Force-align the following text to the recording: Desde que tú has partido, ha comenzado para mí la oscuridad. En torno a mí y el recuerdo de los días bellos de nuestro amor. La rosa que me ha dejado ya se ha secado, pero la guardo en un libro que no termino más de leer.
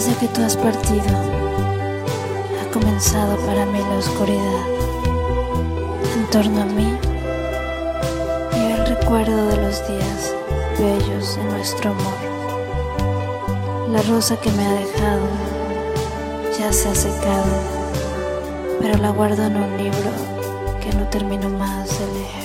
Desde 0.00 0.16
que 0.16 0.28
tú 0.28 0.42
has 0.42 0.56
partido, 0.56 1.14
ha 2.58 2.72
comenzado 2.72 3.36
para 3.44 3.66
mí 3.66 3.78
la 3.80 3.98
oscuridad. 3.98 4.64
En 6.16 6.30
torno 6.30 6.62
a 6.62 6.64
mí 6.64 6.96
y 8.56 8.72
el 8.72 8.86
recuerdo 8.86 9.48
de 9.48 9.56
los 9.58 9.86
días 9.86 10.34
bellos 10.78 11.36
de 11.36 11.44
nuestro 11.44 11.90
amor. 11.90 12.14
La 13.92 14.00
rosa 14.00 14.40
que 14.40 14.50
me 14.52 14.64
ha 14.64 14.72
dejado 14.72 15.26
ya 16.58 16.72
se 16.72 16.88
ha 16.88 16.94
secado, 16.94 17.52
pero 18.80 18.96
la 18.96 19.10
guardo 19.10 19.44
en 19.44 19.56
un 19.56 19.76
libro 19.76 20.10
que 20.80 20.96
no 20.96 21.06
termino 21.10 21.50
más 21.50 21.90
de 21.98 22.06
leer. 22.06 22.39